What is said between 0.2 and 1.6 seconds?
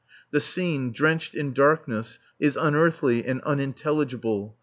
The scene, drenched in